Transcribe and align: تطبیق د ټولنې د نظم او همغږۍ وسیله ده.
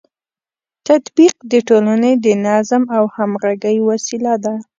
تطبیق 0.87 1.35
د 1.51 1.53
ټولنې 1.67 2.11
د 2.25 2.27
نظم 2.45 2.83
او 2.97 3.03
همغږۍ 3.15 3.77
وسیله 3.89 4.33
ده. 4.43 4.53